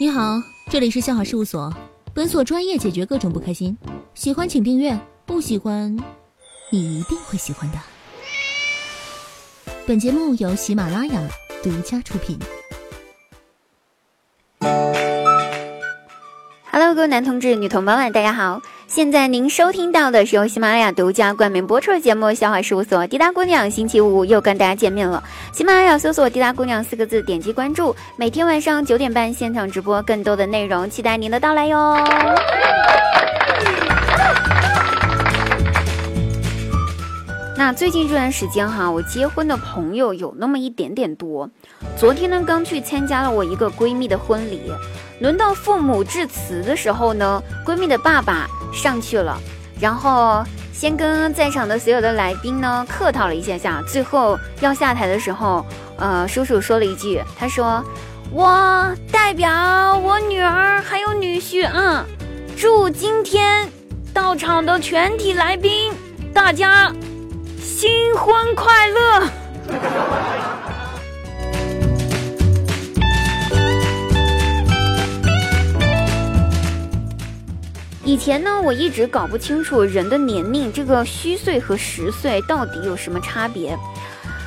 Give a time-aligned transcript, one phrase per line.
[0.00, 1.70] 你好，这里是笑话事务所，
[2.14, 3.76] 本所专业解决各种不开心。
[4.14, 5.94] 喜欢请订阅，不喜欢，
[6.70, 7.78] 你一定会喜欢的。
[9.86, 11.28] 本节目由喜马拉雅
[11.62, 12.38] 独家出品。
[16.94, 18.60] 各位男同志、女同胞们，大家好！
[18.88, 25.22] 现在您收听到的是由喜马拉雅独家冠名播出的节目《笑话事务所》，滴答姑娘星期五又跟大家见面了。
[25.52, 31.96] 喜马拉雅搜索“滴答姑娘”四个字，点击关注，每天晚上九点半现场直播，更多的内容期待您的到来哟。
[37.56, 41.48] 那最近这段时间哈，我结婚的朋友有那么一点点多。
[41.96, 44.72] 昨天呢，刚去参加了我一个闺蜜的婚礼，
[45.20, 49.38] 轮到父母致辞的时候呢，闺蜜的爸爸上去了，
[49.78, 55.64] 然后先跟在场的所有的来宾呢客套了一下下，最后要下台的时候，
[55.98, 57.84] 呃，叔叔说了一句，他说
[58.32, 62.04] ：“我代表我女儿还有女婿啊，
[62.56, 63.68] 祝今天
[64.14, 65.92] 到场的全体来宾
[66.32, 66.90] 大家
[67.60, 69.28] 新婚快乐。”
[78.10, 83.78] 以前呢，我一直搞不清楚人的年龄，这个虚岁和实岁到底有什么差别。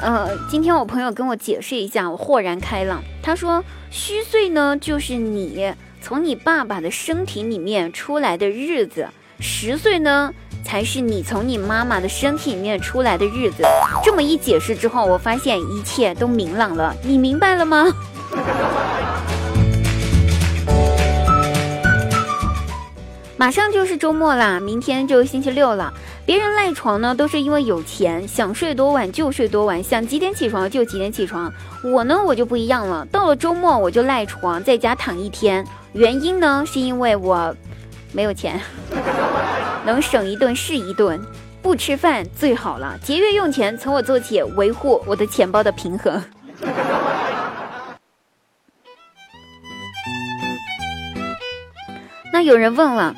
[0.00, 3.02] 呃，今天我朋友跟我解释一下，我豁然开朗。
[3.20, 9.06] 他说，虚岁呢，就是你从你爸爸的身体里面出来的日子；
[9.40, 10.32] 实岁呢，
[10.64, 13.64] 才是你从你妈妈的身体里面出来的日子。
[14.04, 16.94] 这么一解释之后，我发现一切都明朗了。
[17.02, 17.88] 你明白了吗？
[23.38, 25.94] 马上就是周末啦，明天就星期六了。
[26.26, 31.50] 别人赖床呢，都是因为有钱，想睡多晚就睡多晚，想几点起床就几点起床。
[31.84, 35.64] 我呢，我就不一样了，到了周末我就赖床，在家躺一天。
[35.92, 37.54] 原因呢，是因为我
[38.12, 38.60] 没有钱，
[39.86, 41.24] 能省一顿是一顿，
[41.62, 42.98] 不吃饭最好了。
[43.04, 46.20] 节约用钱从我做起，维护我的钱包的平衡。
[52.32, 53.14] 那有人问了。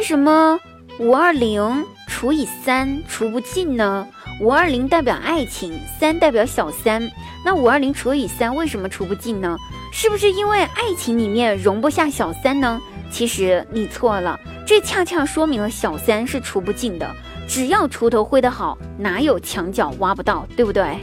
[0.00, 0.58] 为什么
[0.98, 4.08] 五二零除以三除不尽呢？
[4.40, 7.06] 五二零代表爱情，三代表小三。
[7.44, 9.58] 那五二零除以三为什么除不尽呢？
[9.92, 12.80] 是不是因为爱情里面容不下小三呢？
[13.10, 17.06] 其实你错了，这恰恰说明了小三是除不尽的。
[17.46, 20.96] 只要锄头挥得好，哪有墙角挖不到，对不对？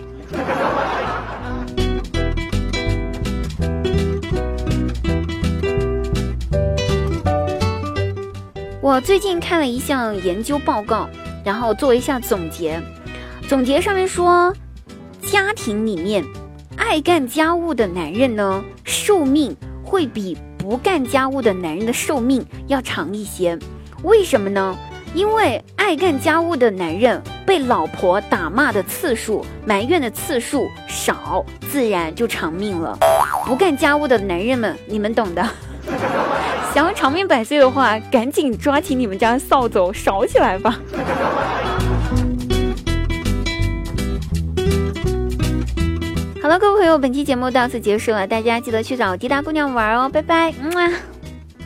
[8.88, 11.10] 我最近看了一项研究报告，
[11.44, 12.82] 然后做一下总结。
[13.46, 14.56] 总结上面说，
[15.20, 16.24] 家庭里面
[16.78, 19.54] 爱干家务的男人呢，寿命
[19.84, 23.60] 会比不干家务的男人的寿命要长一些。
[24.04, 24.74] 为什么呢？
[25.14, 32.98] 因为爱干家务的男人被老婆打骂的次数、埋怨的次数少，自然就长命了。
[33.46, 35.46] 不干家务的男人们，你们懂的。
[36.78, 40.80] 想要长命百岁的话，赶紧抓起你们家扫帚扫起来吧！
[46.40, 50.94] 好了，各位朋友，本期节目到此结束了，大家记得去找滴答姑娘玩哦，拜拜，嗯啊。